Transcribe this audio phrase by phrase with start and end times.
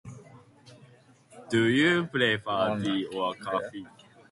[1.51, 3.85] Do you prefer tea or coffee?